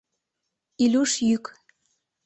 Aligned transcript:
Илюш 0.83 1.11
йӱк. 1.27 1.45